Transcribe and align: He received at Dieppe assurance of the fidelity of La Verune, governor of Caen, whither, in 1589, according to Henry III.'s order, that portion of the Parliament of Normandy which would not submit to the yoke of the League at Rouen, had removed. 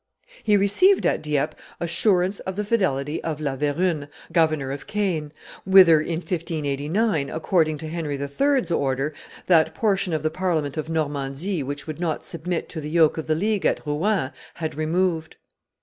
He 0.41 0.57
received 0.57 1.05
at 1.05 1.21
Dieppe 1.21 1.55
assurance 1.79 2.39
of 2.39 2.55
the 2.55 2.65
fidelity 2.65 3.23
of 3.23 3.39
La 3.39 3.55
Verune, 3.55 4.07
governor 4.31 4.71
of 4.71 4.87
Caen, 4.87 5.31
whither, 5.63 6.01
in 6.01 6.21
1589, 6.21 7.29
according 7.29 7.77
to 7.77 7.87
Henry 7.87 8.17
III.'s 8.19 8.71
order, 8.71 9.13
that 9.45 9.75
portion 9.75 10.11
of 10.11 10.23
the 10.23 10.31
Parliament 10.31 10.75
of 10.75 10.89
Normandy 10.89 11.61
which 11.61 11.85
would 11.85 11.99
not 11.99 12.25
submit 12.25 12.67
to 12.69 12.81
the 12.81 12.89
yoke 12.89 13.19
of 13.19 13.27
the 13.27 13.35
League 13.35 13.63
at 13.63 13.85
Rouen, 13.85 14.31
had 14.55 14.73
removed. 14.73 15.35